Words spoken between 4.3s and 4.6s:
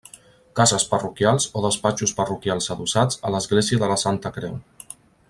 Creu.